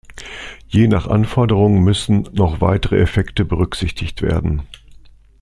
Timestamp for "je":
0.67-0.87